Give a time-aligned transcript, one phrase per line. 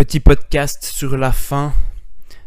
[0.00, 1.74] Petit podcast sur la fin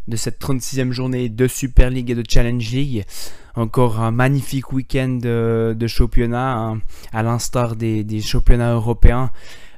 [0.07, 3.05] de cette 36e journée de Super League et de Challenge League.
[3.53, 6.81] Encore un magnifique week-end de, championnat, hein,
[7.11, 9.29] à l'instar des, championnats européens.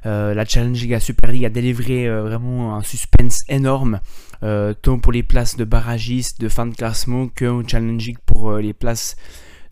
[0.06, 4.00] Euh, la Challenge League la Super League a délivré euh, vraiment un suspense énorme,
[4.42, 8.20] euh, tant pour les places de barragistes, de fin de classement, que au Challenge League
[8.24, 9.16] pour les places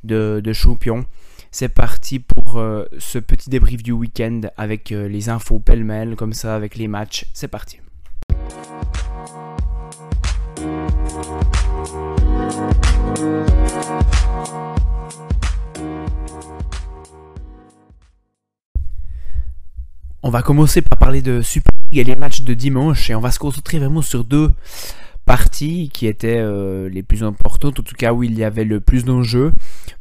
[0.04, 1.06] de, de champions.
[1.50, 2.62] C'est parti pour
[2.98, 7.24] ce petit débrief du week-end avec les infos pêle-mêle, comme ça, avec les matchs.
[7.32, 7.78] C'est parti.
[20.22, 23.20] On va commencer par parler de Super League et les matchs de dimanche et on
[23.20, 24.50] va se concentrer vraiment sur deux
[25.24, 28.80] parties qui étaient euh, les plus importantes, en tout cas où il y avait le
[28.80, 29.52] plus d'enjeux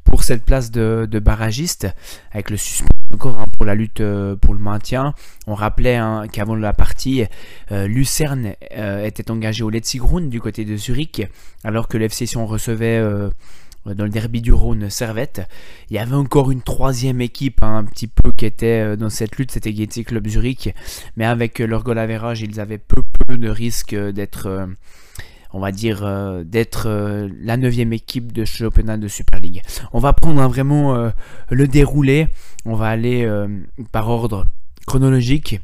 [0.04, 1.88] pour cette place de, barragiste,
[2.32, 5.14] avec le suspense encore hein, pour la lutte euh, pour le maintien.
[5.48, 7.26] On rappelait hein, qu'avant la partie,
[7.72, 11.28] euh, Lucerne était engagé au Letzigrund du côté de Zurich,
[11.64, 13.02] alors que l'FC Sion recevait
[13.86, 15.42] dans le derby du Rhône Servette.
[15.90, 19.10] Il y avait encore une troisième équipe hein, un petit peu qui était euh, dans
[19.10, 20.74] cette lutte, c'était Getty Club Zurich,
[21.18, 24.68] mais avec euh, leur goal average, ils avaient peu peu de risques d'être euh,
[25.54, 26.04] on va dire
[26.46, 26.90] d'être
[27.42, 29.62] la neuvième équipe de championnat de Super League.
[29.94, 31.12] On va prendre hein, vraiment
[31.50, 32.28] le déroulé,
[32.66, 33.30] on va aller
[33.92, 34.48] par ordre
[34.86, 35.60] chronologique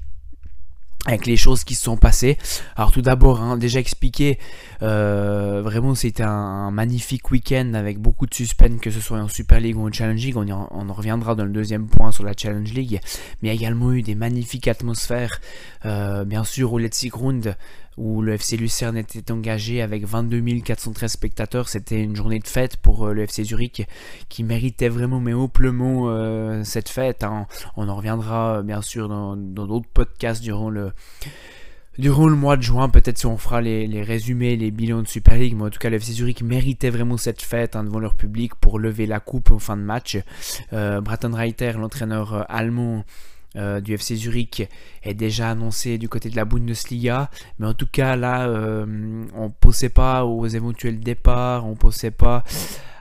[1.06, 2.38] avec les choses qui se sont passées.
[2.76, 4.38] Alors tout d'abord, hein, déjà expliqué,
[4.82, 9.60] euh, vraiment c'était un, magnifique week-end avec beaucoup de suspense, que ce soit en Super
[9.62, 10.36] League ou en Challenge League.
[10.38, 13.00] On, en, reviendra dans le deuxième point sur la Challenge League.
[13.42, 15.40] Mais il y a également eu des magnifiques atmosphères,
[15.86, 17.56] euh, bien sûr au Let's Ground
[18.00, 21.70] où le FC Lucerne était engagé avec 22 413 spectateurs.
[21.70, 23.86] C'était une journée de fête pour euh, le FC Zurich
[24.30, 27.24] qui méritait vraiment, mais amplement, euh, cette fête.
[27.24, 27.46] Hein.
[27.76, 30.94] On en reviendra bien sûr dans d'autres podcasts durant le,
[32.00, 35.36] durant le mois de juin, peut-être si on fera les, résumés, les bilans de Super
[35.36, 38.16] League, mais en tout cas, le FC Zurich méritait vraiment cette fête hein, devant leur
[38.16, 40.18] public pour lever la coupe en fin de match.
[40.72, 43.04] Euh, Reiter, l'entraîneur allemand,
[43.56, 44.68] euh, du FC Zurich
[45.04, 47.30] est déjà annoncé du côté de la Bundesliga.
[47.58, 48.86] Mais en tout cas, là, euh,
[49.34, 52.44] on ne pensait pas aux éventuels départs, on ne pensait pas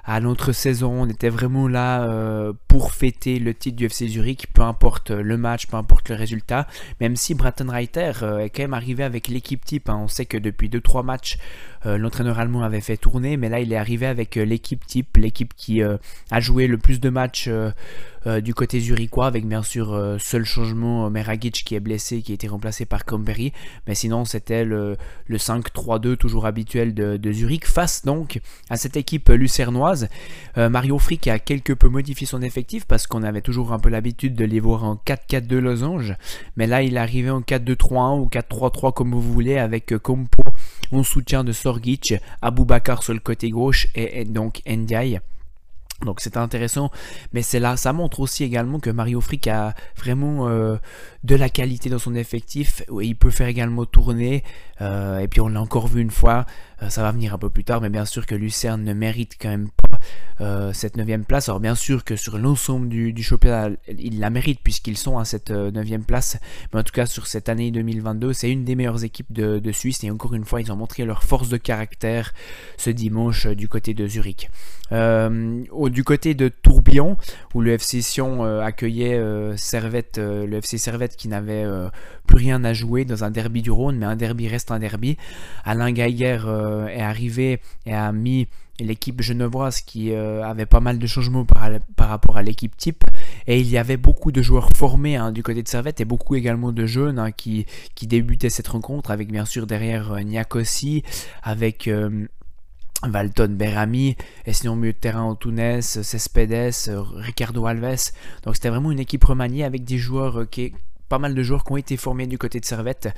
[0.09, 1.03] à notre saison.
[1.03, 5.37] On était vraiment là euh, pour fêter le titre du FC Zurich, peu importe le
[5.37, 6.67] match, peu importe le résultat.
[7.01, 9.89] Même si Bratton Reiter est quand même arrivé avec l'équipe type.
[9.89, 10.01] Hein.
[10.03, 11.39] On sait que depuis 2-3 matchs,
[11.85, 15.81] l'entraîneur allemand avait fait tourner, mais là il est arrivé avec l'équipe type, l'équipe qui
[15.83, 17.49] a joué le plus de matchs
[18.29, 22.21] euh, du côté zurichois, avec bien sûr euh, seul changement euh, Meragic qui est blessé,
[22.21, 23.53] qui a été remplacé par Comberry.
[23.87, 24.97] Mais sinon, c'était le,
[25.31, 29.98] 5-3-2 toujours habituel de, Zurich, face donc à cette équipe lucernoise.
[30.57, 34.35] Mario Frick a quelque peu modifié son effectif parce qu'on avait toujours un peu l'habitude
[34.35, 36.15] de les voir en 4-4-2 losange.
[36.57, 40.43] Mais là, il est arrivé en 4-2-3-1 ou 4-3-3 comme vous voulez, avec Compo
[40.93, 45.21] en soutien de Sorgic, Aboubakar sur le côté gauche et, donc Ndiaye.
[46.05, 46.93] Donc c'est intéressant,
[47.33, 50.77] mais c'est ça montre aussi également que Mario Frick a vraiment euh,
[51.25, 52.85] de la qualité dans son effectif.
[53.03, 54.45] Il peut faire également tourner,
[54.81, 56.47] euh, et puis on l'a encore vu une fois,
[56.85, 59.37] euh, ça va venir un peu plus tard, mais bien sûr que Lucerne ne mérite
[59.41, 59.88] quand même pas
[60.73, 61.49] cette 9 place.
[61.49, 65.25] Alors bien sûr que sur l'ensemble du, du, championnat, ils la méritent puisqu'ils sont à
[65.25, 66.39] cette 9 place,
[66.73, 69.73] mais en tout cas sur cette année 2022, c'est une des meilleures équipes de, de,
[69.73, 72.33] Suisse, et encore une fois, ils ont montré leur force de caractère
[72.77, 74.49] ce dimanche du côté de Zurich.
[74.91, 77.17] Au du côté de Tourbillon,
[77.55, 81.67] où le FC Sion euh, accueillait euh, Servette, euh, le FC Servette qui n'avait
[82.27, 85.17] plus rien à jouer dans un derby du Rhône, mais un derby reste un derby.
[85.65, 86.39] Alain Geiger
[86.91, 88.49] est arrivé et a mis
[88.81, 93.05] l'équipe genevoise qui avait pas mal de changements par, rapport à l'équipe type
[93.47, 96.37] et il y avait beaucoup de joueurs formés hein, du côté de Servette et beaucoup
[96.37, 97.67] également de jeunes hein, qui,
[98.03, 101.03] débutaient cette rencontre avec bien sûr derrière Niakosi
[101.43, 101.91] avec
[103.07, 108.13] Valton Berami, et sinon milieu de terrain Antunes, Cespedes, Ricardo Alves.
[108.43, 110.73] Donc c'était vraiment une équipe remaniée avec des joueurs euh, qui
[111.09, 113.09] pas mal de joueurs qui ont été formés du côté de Servette,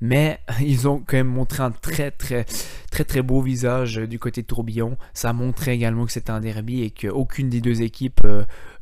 [0.00, 2.44] mais ils ont quand même montré un très très
[2.90, 4.96] très très beau visage du côté de Tourbillon.
[5.14, 8.26] Ça montrait également que c'était un derby et qu'aucune des deux équipes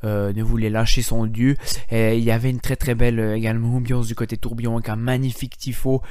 [0.04, 1.56] euh, euh, ne voulait lâcher son dieu.
[1.90, 4.88] Et il y avait une très très belle euh, également ambiance du côté Tourbillon avec
[4.88, 6.02] un magnifique tifo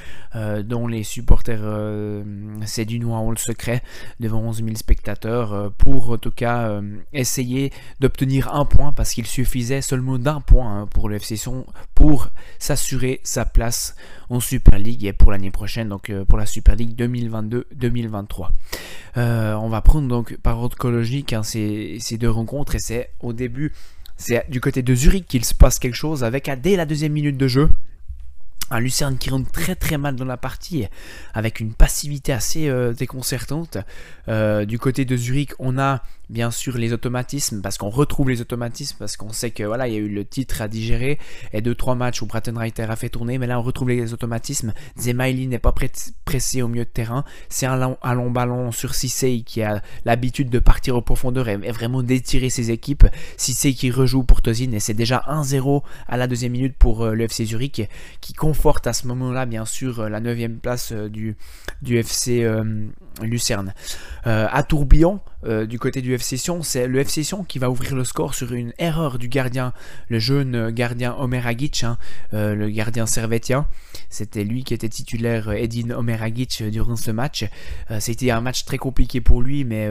[0.66, 1.62] dont les supporters
[2.66, 3.84] c'est du noir en le secret
[4.20, 6.82] devant 11 000 spectateurs pour en tout cas
[7.12, 11.36] essayer d'obtenir un point parce qu'il suffisait seulement d'un point hein, pour le FC
[11.94, 13.96] pour s'assurer sa place
[14.34, 18.50] en Super League et pour l'année prochaine, donc euh, pour la Super League 2022-2023.
[19.18, 23.34] Euh, on va prendre donc par ordre chronologique hein, ces, deux rencontres et c'est au
[23.34, 23.72] début,
[24.18, 27.38] c'est du côté de Zurich qu'il se passe quelque chose avec dès la deuxième minute
[27.38, 27.70] de jeu.
[28.70, 30.86] Un Lucerne qui rentre très très mal dans la partie
[31.34, 33.78] avec une passivité assez euh, déconcertante.
[34.28, 38.42] Euh, du côté de Zurich, on a bien sûr les automatismes parce qu'on retrouve les
[38.42, 41.20] automatismes parce qu'on sait que voilà il y a eu le titre à digérer
[41.52, 44.74] et deux trois matchs où Reiter a fait tourner mais là on retrouve les automatismes.
[45.00, 45.74] Zemaili n'est pas
[46.26, 47.24] pressé au milieu de terrain.
[47.50, 52.02] C'est un, long, ballon sur Sissei qui a l'habitude de partir au profondeur et, vraiment
[52.02, 53.06] d'étirer ses équipes.
[53.38, 57.14] Sissei qui rejoue pour Tozin et c'est déjà 1-0 à la deuxième minute pour euh,
[57.14, 57.88] le FC Zurich
[58.22, 58.34] qui
[58.86, 61.36] à ce moment là bien sûr euh, la neuvième place euh, du,
[61.82, 62.46] du FC
[63.22, 63.74] Lucerne
[64.26, 65.20] à Tourbillon
[65.68, 68.54] du côté du FC Sion, c'est le FC Sion qui va ouvrir le score sur
[68.54, 69.74] une erreur du gardien,
[70.08, 71.98] le jeune gardien Omer Agic, hein,
[72.34, 73.68] euh, le gardien servetien.
[74.10, 77.46] C'était lui qui était titulaire euh, Edin Omer Agic euh, durant ce match.
[78.00, 79.90] C'était un match très compliqué pour lui, mais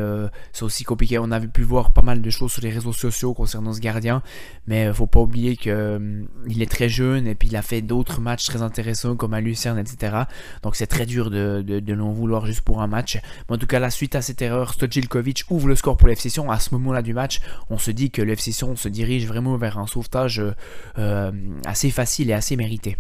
[0.52, 1.18] c'est aussi compliqué.
[1.18, 4.22] On avait pu voir pas mal de choses sur les réseaux sociaux concernant ce gardien,
[4.66, 8.20] mais faut pas oublier qu'il il est très jeune et puis il a fait d'autres
[8.20, 10.16] matchs très intéressants comme à Lucerne, etc.
[10.62, 13.11] Donc c'est très dur de, de, l'en vouloir juste pour un match.
[13.48, 16.16] Mais en tout cas, la suite à cette erreur, Stojilkovic ouvre le score pour les
[16.48, 19.78] à ce moment-là du match, on se dit que le FC se dirige vraiment vers
[19.78, 20.42] un sauvetage
[20.98, 21.32] euh,
[21.66, 22.96] assez facile et assez mérité.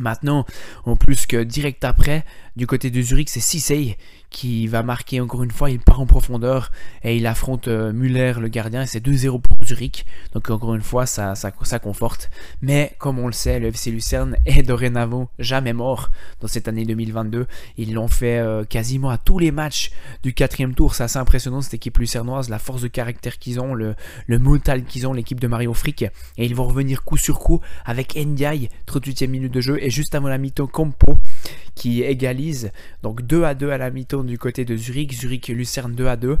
[0.00, 0.46] Maintenant,
[0.84, 2.24] en plus que direct après,
[2.56, 3.96] du côté de Zurich, c'est Sissei
[4.32, 5.70] qui va marquer encore une fois.
[5.70, 6.72] Il part en profondeur
[7.02, 8.86] et il affronte euh, Müller, le gardien.
[8.86, 10.06] C'est 2-0 pour Zurich.
[10.32, 12.30] Donc encore une fois, ça, ça, ça, conforte.
[12.62, 16.10] Mais comme on le sait, le FC Lucerne est dorénavant jamais mort
[16.40, 17.46] dans cette année 2022.
[17.76, 19.90] Ils l'ont fait euh, quasiment à tous les matchs
[20.22, 20.94] du quatrième tour.
[20.94, 23.94] C'est assez impressionnant cette équipe lucernoise, la force de caractère qu'ils ont, le,
[24.26, 26.02] le mental qu'ils ont, l'équipe de Mario Frick.
[26.02, 29.81] Et ils vont revenir coup sur coup avec Ndiaye, 38e minute de jeu.
[29.82, 31.18] Et juste avant la mi-temps, Compo
[31.74, 32.70] qui égalise.
[33.02, 35.12] Donc 2 à 2 à la mi-temps du côté de Zurich.
[35.12, 36.38] Zurich Lucerne 2 à 2.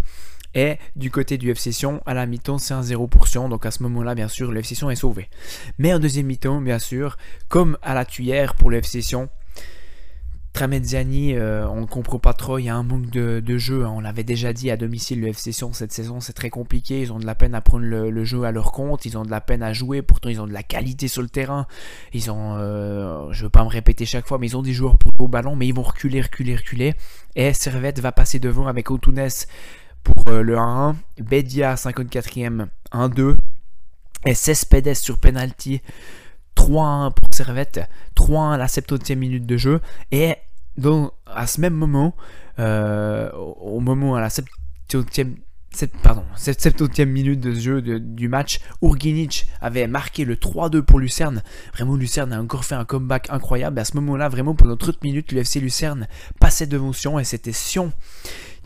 [0.54, 3.48] Et du côté du FC Sion, à la mi-temps, c'est un 0%.
[3.48, 5.28] Donc à ce moment-là, bien sûr, le FC Sion est sauvé.
[5.78, 7.16] Mais en deuxième mi-temps, bien sûr,
[7.48, 9.28] comme à la tuyère pour le FC Sion,
[10.52, 13.84] Tramezzani, euh, on ne comprend pas trop, il y a un manque de, jeu.
[13.84, 13.92] Hein.
[13.96, 17.00] On l'avait déjà dit à domicile, le FC Sion cette saison, c'est très compliqué.
[17.00, 19.30] Ils ont de la peine à prendre le, jeu à leur compte, ils ont de
[19.30, 21.66] la peine à jouer, pourtant ils ont de la qualité sur le terrain.
[22.12, 24.74] Ils ont, euh, je ne veux pas me répéter chaque fois, mais ils ont des
[24.74, 26.94] joueurs pour le ballon, mais ils vont reculer, reculer, reculer.
[27.34, 29.28] Et Servette va passer devant avec Outunes
[30.04, 33.36] pour euh, le 1-1, Bedia 54e 1-2,
[34.26, 35.80] et Cespedes sur penalty
[36.62, 37.80] 3-1 pour Servette,
[38.16, 39.80] 3-1 à la 70e minute de jeu,
[40.10, 40.36] et
[40.76, 42.14] donc, à ce même moment,
[42.58, 45.34] euh, au moment à la 70e,
[46.02, 51.42] pardon, 70e minute de jeu du match, Urginic avait marqué le 3-2 pour Lucerne.
[51.74, 53.78] Vraiment, Lucerne a encore fait un comeback incroyable.
[53.78, 56.06] À ce moment-là, vraiment, pendant 30 minutes, le FC Lucerne
[56.40, 57.92] passait devant Sion et c'était Sion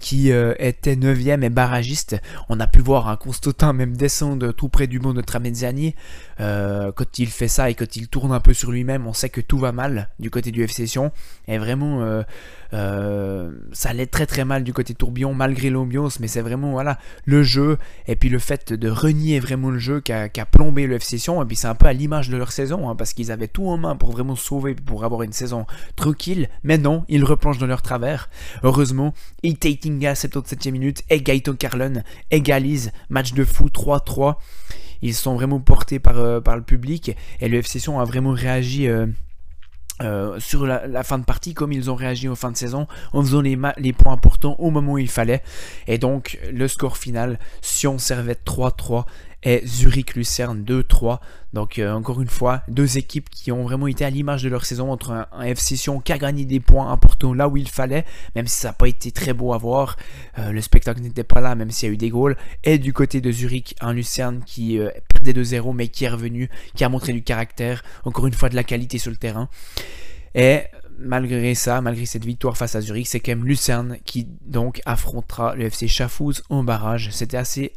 [0.00, 2.16] qui euh, était 9ème et barragiste.
[2.48, 5.94] On a pu voir un Constantin même descendre tout près du banc de Tramezzani.
[6.40, 9.30] Euh, quand il fait ça et quand il tourne un peu sur lui-même, on sait
[9.30, 11.12] que tout va mal du côté du FC Sion.
[11.48, 12.22] Et vraiment,
[12.72, 16.98] euh, ça allait très très mal du côté tourbillon malgré l'ambiance, mais c'est vraiment voilà
[17.24, 20.96] le jeu et puis le fait de renier vraiment le jeu qui a, plombé le
[20.96, 21.42] FC Sion.
[21.42, 23.68] Et puis c'est un peu à l'image de leur saison hein, parce qu'ils avaient tout
[23.68, 25.66] en main pour vraiment sauver, pour avoir une saison
[25.96, 26.48] tranquille.
[26.64, 28.28] Mais non, ils replongent dans leur travers.
[28.62, 32.02] Heureusement, Itating Tinga, 77e minute, et Gaito Carlon
[32.32, 32.90] égalise.
[33.08, 34.34] Match de fou 3-3.
[35.00, 38.32] Ils sont vraiment portés par, euh, par le public et le FC Sion a vraiment
[38.32, 38.88] réagi.
[38.88, 39.06] Euh,
[40.02, 43.22] euh, sur la, fin de partie comme ils ont réagi en fin de saison en
[43.22, 45.42] faisant les, les, points importants au moment où il fallait
[45.86, 49.06] et donc le score final Sion Servette 3-3
[49.42, 51.20] et Zurich-Lucerne 2-3.
[51.52, 54.64] Donc euh, encore une fois, deux équipes qui ont vraiment été à l'image de leur
[54.64, 58.04] saison entre un, FC Sion qui a gagné des points importants là où il fallait,
[58.34, 59.96] même si ça n'a pas été très beau à voir.
[60.38, 62.36] Euh, le spectacle n'était pas là, même s'il y a eu des goals.
[62.64, 66.50] Et du côté de Zurich, un Lucerne qui euh, perdait 2-0 mais qui est revenu,
[66.74, 69.48] qui a montré du caractère, encore une fois de la qualité sur le terrain.
[70.34, 70.62] Et
[70.98, 75.54] malgré ça, malgré cette victoire face à Zurich, c'est quand même Lucerne qui donc affrontera
[75.54, 77.10] le FC Schaffhouse en barrage.
[77.12, 77.72] C'était assez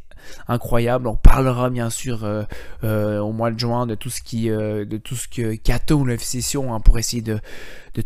[0.48, 1.06] incroyable.
[1.06, 2.42] On parlera bien sûr euh,
[2.84, 6.04] euh, au mois de juin de tout ce qui, euh, de tout ce que qu'attend
[6.04, 7.40] le session hein, pour essayer de,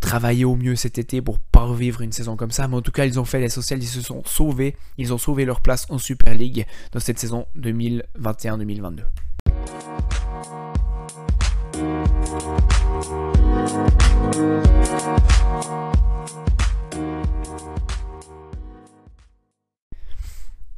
[0.01, 2.67] travailler au mieux cet été pour pas revivre une saison comme ça.
[2.69, 5.19] Mais en tout cas, ils ont fait les sociales, ils se sont sauvés, ils ont
[5.19, 9.03] sauvé leur place en Super League dans cette saison 2021-2022.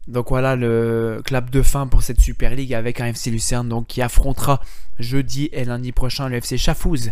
[0.09, 3.89] Donc voilà le clap de fin pour cette Super League avec un FC Lucerne donc,
[3.89, 4.61] qui affrontera
[4.99, 7.11] jeudi et lundi prochain le FC Chafouz.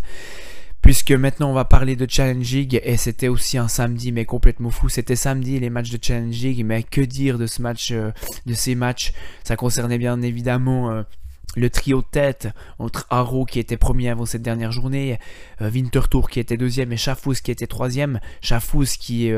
[0.80, 4.88] Puisque maintenant on va parler de Challenge et c'était aussi un samedi mais complètement fou.
[4.88, 8.12] C'était samedi les matchs de Challenge mais que dire de ce match, euh,
[8.46, 9.12] de ces matchs?
[9.44, 11.02] Ça concernait bien évidemment euh,
[11.56, 12.48] le trio de tête
[12.78, 15.18] entre Haro qui était premier avant cette dernière journée,
[15.60, 18.20] Winterthur qui était deuxième et Schaffus qui était troisième.
[18.42, 19.32] Schaffus qui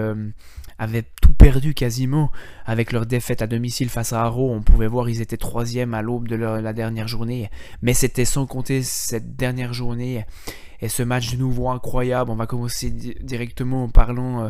[0.79, 2.31] avait tout perdu quasiment
[2.65, 4.53] avec leur défaite à domicile face à Haro.
[4.53, 7.51] On pouvait voir ils étaient troisième à l'aube de la dernière journée,
[7.83, 10.25] mais c'était sans compter cette dernière journée
[10.81, 12.31] et ce match nouveau incroyable.
[12.31, 14.49] On va commencer directement en parlant euh,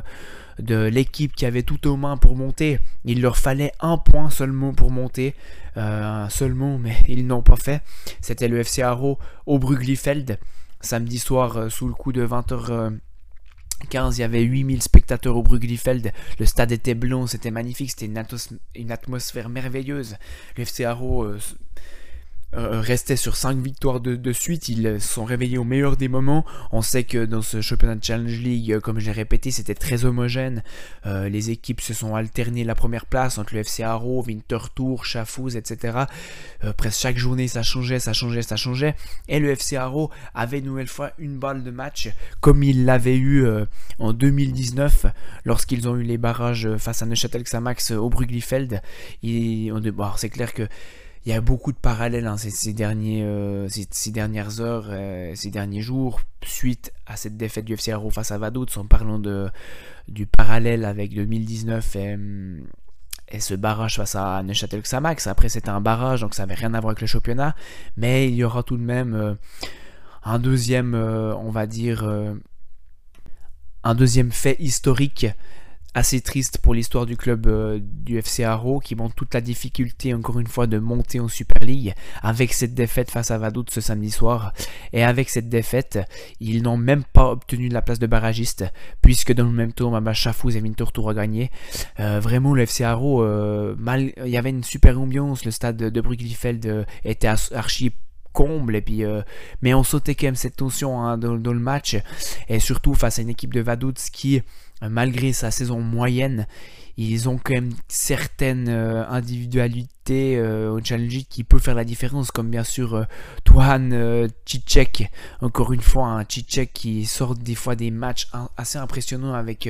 [0.59, 2.80] de l'équipe qui avait tout aux mains pour monter.
[3.04, 5.35] Il leur fallait un point seulement pour monter.
[5.76, 7.83] Euh, seulement, mais ils n'ont pas fait.
[8.21, 10.38] C'était le FC Haro au Bruglifeld.
[10.80, 12.99] Samedi soir, euh, sous le coup de 20h.
[13.90, 16.12] 15, il y avait 8000 spectateurs au Bruglifeld.
[16.38, 18.06] Le stade était blanc, c'était magnifique, c'était
[18.75, 20.16] une, atmosphère merveilleuse.
[20.56, 21.38] Le FC Haro euh,
[22.52, 24.68] restait sur 5 victoires de, suite.
[24.68, 26.44] Ils sont réveillés au meilleur des moments.
[26.72, 30.04] On sait que dans ce championnat Challenge League, euh, comme je l'ai répété, c'était très
[30.04, 30.62] homogène.
[31.06, 35.56] Euh, les équipes se sont alternées la première place entre le FC Haro, Winterthur, Chafouz,
[35.56, 36.04] etc.
[36.76, 38.94] presque chaque journée, ça changeait, ça changeait, ça changeait.
[39.28, 42.10] Et le FC Haro avait une nouvelle fois une balle de match,
[42.40, 43.46] comme il l'avait eu
[43.98, 45.06] en 2019
[45.44, 48.80] lorsqu'ils ont eu les barrages face à Neuchâtel Xamax au Bruglifeld.
[49.22, 50.68] c'est clair que
[51.26, 55.50] il y a beaucoup de parallèles hein, ces, derniers, euh, ces, dernières heures, euh, ces
[55.50, 59.50] derniers jours, suite à cette défaite du FC face à Vaduz, en parlant de,
[60.06, 62.61] du parallèle avec 2019 et, hum,
[63.28, 65.26] et ce barrage face à Neuchâtel Xamax.
[65.26, 67.56] Après, c'était un barrage, donc ça n'avait rien à voir avec le championnat,
[67.97, 69.35] mais il y aura tout de même euh,
[70.23, 72.09] un deuxième, on va dire,
[73.85, 75.26] un deuxième fait historique
[75.96, 80.12] assez triste pour l'histoire du club euh, du FC Haro qui montre toute la difficulté
[80.12, 83.80] encore une fois de monter en Super League avec cette défaite face à Vaduz ce
[83.80, 84.52] samedi soir.
[84.92, 85.98] Et avec cette défaite
[86.38, 88.66] ils n'ont même pas obtenu la place de barragiste
[89.00, 91.50] puisque dans le même tour Mama Chafouz et Winterthur a gagné
[91.98, 95.46] euh, vraiment le FC Haro euh, mal, il y avait une super ambiance.
[95.46, 97.92] Le stade de Bruglifeld était archi
[98.34, 98.76] comble.
[98.76, 99.02] Et puis
[99.62, 101.96] mais on sautait quand même cette tension hein, dans, dans, le match.
[102.48, 104.42] Et surtout face à une équipe de Vaduz qui
[104.83, 106.47] malgré sa saison moyenne,
[106.99, 112.30] ils ont quand même certaines euh, individualités euh, au challenge qui peut faire la différence,
[112.30, 113.04] comme bien sûr euh,
[113.45, 113.90] Tuhan
[115.42, 119.68] encore une fois un Cicek qui sort des fois des matchs assez impressionnants avec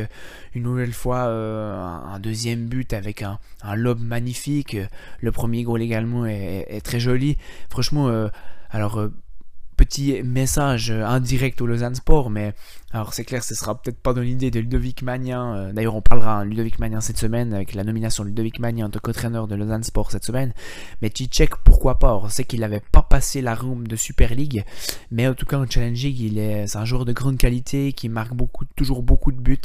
[0.55, 3.39] une nouvelle fois un, deuxième but avec un,
[3.75, 4.77] lob magnifique,
[5.21, 7.37] le premier goal également est, est très joli,
[7.69, 8.29] franchement
[8.71, 9.09] alors
[9.77, 12.55] petit message indirect au Lausanne Sport, mais
[12.97, 15.55] alors c'est clair, ce sera peut-être pas dans l'idée de Ludovic Magnin.
[15.55, 18.87] Euh, d'ailleurs, on parlera de Ludovic Magnin cette semaine avec la nomination de Ludovic Magnin
[18.87, 20.55] en tant qu'entraîneur de Lausanne Sport cette semaine.
[21.03, 22.17] Mais Tchitchek, pourquoi pas?
[22.17, 24.65] On sait qu'il n'avait pas passé la room de Super League,
[25.11, 28.09] mais en tout cas en Challenge il est, c'est un joueur de grande qualité qui
[28.09, 28.33] marque
[28.77, 29.59] toujours beaucoup de buts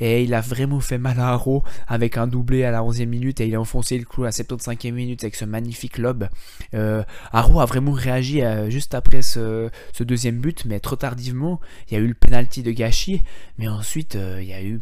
[0.00, 3.40] et il a vraiment fait mal à Haro avec un doublé à la 11e minute
[3.40, 6.28] et il a enfoncé le clou à la 75e minute avec ce magnifique lob.
[6.74, 7.02] Euh,
[7.32, 11.60] Haro a vraiment réagi euh, juste après ce, ce, deuxième but, mais trop tardivement.
[11.88, 13.22] Il y a eu le penalty de gâchis,
[13.58, 14.80] mais ensuite euh, il y a eu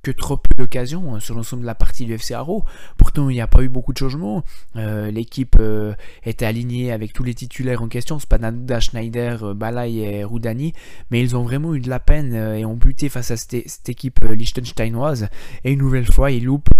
[0.00, 2.64] que trop peu d'occasions hein, sur l'ensemble de la partie du FC Haro.
[2.96, 4.44] Pourtant, il n'y a pas eu beaucoup de changements.
[4.76, 10.24] Euh, l'équipe euh, était alignée avec tous les titulaires en question, Spanada, Schneider, Balay et
[10.24, 10.72] Roudani,
[11.10, 13.88] mais ils ont vraiment eu de la peine et ont buté face à cette, cette
[13.88, 15.28] équipe liechtensteinoise.
[15.64, 16.70] Et une nouvelle fois, ils loupent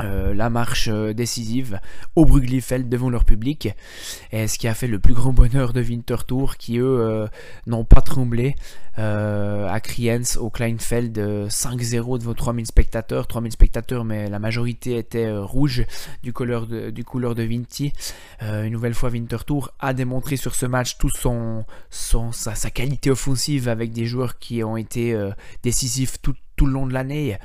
[0.00, 1.78] euh, la marche euh, décisive
[2.16, 3.68] au Bruglifeld devant leur public.
[4.32, 7.28] Et ce qui a fait le plus grand bonheur de Winterthur qui eux euh,
[7.66, 8.56] n'ont pas tremblé
[8.96, 13.26] à Kriens au Kleinfeld 5-0 devant 3000 spectateurs.
[13.26, 15.84] 3000 spectateurs mais la majorité était rouge
[16.22, 17.92] du couleur de, du couleur de Vinti.
[18.40, 23.68] Une nouvelle fois Winterthur a démontré sur ce match tout son, sa, sa, qualité offensive
[23.68, 25.18] avec des joueurs qui ont été
[25.64, 27.36] décisifs tout, tout le long de l'année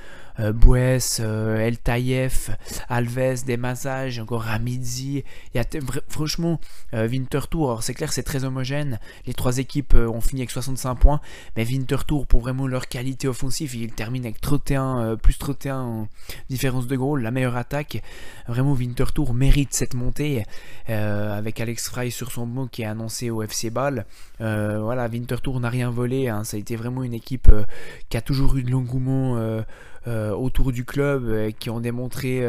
[0.53, 2.51] Bouès, euh, El Tayef,
[2.87, 5.23] Alves, des massages, encore Ramidzi.
[5.53, 5.65] Il y a
[6.07, 6.59] franchement
[6.93, 7.83] euh, Winterthur.
[7.83, 8.99] c'est clair, c'est très homogène.
[9.25, 11.21] Les trois équipes ont fini avec 65 points,
[11.55, 16.07] mais Winterthur, pour vraiment leur qualité offensive, ils terminent avec 31, plus 31 en
[16.49, 18.01] différence de goal, la meilleure attaque.
[18.47, 20.43] Vraiment, Winterthur mérite cette montée
[20.87, 24.05] avec Alex Fry sur son mot qui est annoncé au FC Ball.
[24.39, 26.29] voilà, Winterthur n'a rien volé.
[26.29, 26.43] Hein.
[26.43, 27.51] ça a été vraiment une équipe
[28.09, 29.61] qui a toujours eu de l'engouement euh,
[30.07, 32.41] autour du club euh, qui ont démontré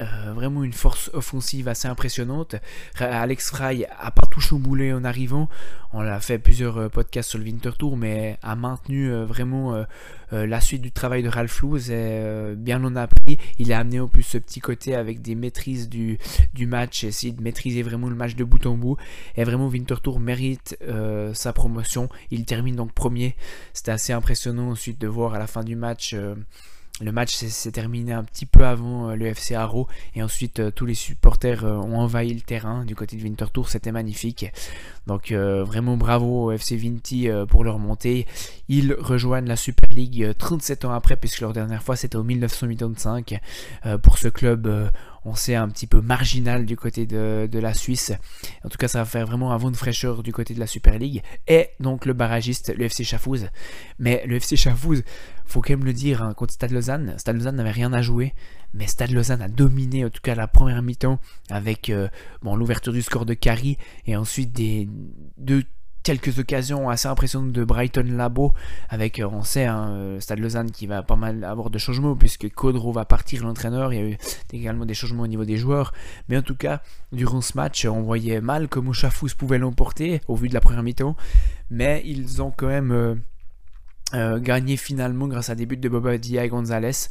[0.00, 2.56] euh, vraiment une force offensive assez impressionnante.
[2.98, 5.48] Alex Fry a pas tout chamboulé en arrivant.
[5.92, 9.86] On a fait plusieurs podcasts sur le Winter Tour, mais a maintenu vraiment
[10.30, 11.90] la suite du travail de Ralph Louz.
[11.90, 13.38] Et bien on a appris.
[13.58, 16.18] Il a amené en plus ce petit côté avec des maîtrises du,
[16.52, 18.98] du match, essayer de maîtriser vraiment le match de bout en bout.
[19.34, 20.76] Et vraiment Winter Tour mérite
[21.32, 22.10] sa promotion.
[22.30, 23.34] Il termine donc premier.
[23.72, 26.14] C'était assez impressionnant ensuite de voir à la fin du match
[27.00, 30.94] le match s'est terminé un petit peu avant le FC Haro et ensuite tous les
[30.94, 34.46] supporters ont envahi le terrain du côté de Winterthur, c'était magnifique.
[35.06, 38.26] Donc vraiment bravo au FC Vinti pour leur montée.
[38.68, 43.38] Ils rejoignent la Super League 37 ans après puisque leur dernière fois c'était en 1985
[44.02, 44.90] pour ce club
[45.28, 48.12] on sait un petit peu marginal du côté de, la Suisse.
[48.64, 50.66] En tout cas, ça va faire vraiment un vent de fraîcheur du côté de la
[50.66, 51.22] Super League.
[51.46, 53.48] Et donc le barragiste, le FC Chafouz.
[53.98, 55.02] Mais le FC Chafouz,
[55.48, 58.34] faut quand même le dire, hein, contre Stade Lausanne, Stade Lausanne n'avait rien à jouer.
[58.74, 61.18] Mais Stade Lausanne a dominé, en tout cas la première mi-temps,
[61.50, 62.08] avec euh,
[62.42, 64.88] l'ouverture du score de Carrie et ensuite des
[65.38, 65.64] deux
[66.02, 68.54] quelques occasions assez impressionnantes de Brighton Labo
[68.88, 72.16] avec, euh, on sait, hein, euh, Stade Lausanne qui va pas mal avoir de changements
[72.16, 74.16] puisque Codro va partir l'entraîneur, il y a eu
[74.52, 75.92] également des changements au niveau des joueurs,
[76.28, 80.36] mais en tout cas, durant ce match, on voyait mal comment Chafous pouvait l'emporter au
[80.36, 81.16] vu de la première mi-temps,
[81.70, 83.20] mais ils ont quand même...
[84.12, 87.08] gagné finalement grâce à des buts de Boba Dia et Gonzalez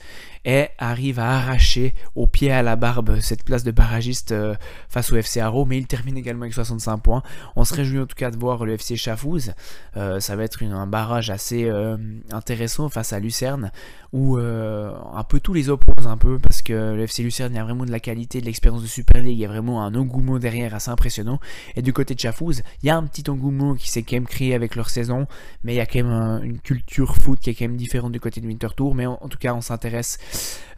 [0.48, 4.56] et arrive à arracher au pied à la barbe cette place de barragiste euh,
[4.88, 7.22] face au FC Haro, mais il termine également avec 65 points.
[7.58, 9.54] On se réjouit en tout cas de voir le FC Chafouz.
[9.98, 11.98] Euh, ça va être un barrage assez euh,
[12.32, 13.72] intéressant face à Lucerne,
[14.14, 17.60] où un peu tous les opposent un peu, parce que le FC Lucerne, il y
[17.60, 19.94] a vraiment de la qualité, de l'expérience de Super League, il y a vraiment un
[19.96, 21.40] engouement derrière assez impressionnant.
[21.76, 24.26] Et du côté de Chafouz, il y a un petit engouement qui s'est quand même
[24.26, 25.28] créé avec leur saison,
[25.64, 28.20] mais il y a quand même une culture foot qui est quand même différente du
[28.20, 30.18] côté de Winter Tour, mais en tout cas on s'intéresse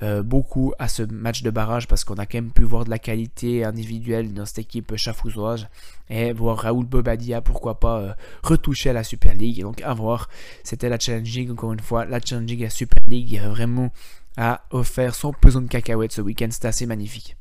[0.04, 2.90] euh, beaucoup à ce match de barrage parce qu'on a quand même pu voir de
[2.90, 5.68] la qualité individuelle dans cette équipe chafouzoise
[6.10, 8.14] et voir Raoul Bobadia, pourquoi pas, euh,
[8.44, 9.62] retoucher à la Super League.
[9.62, 10.30] donc à voir,
[10.64, 13.92] c'était la Challenging, encore une fois, la Challenging à Super League vraiment
[14.38, 17.39] a offert son pesant de cacahuètes ce week-end, c'était assez magnifique.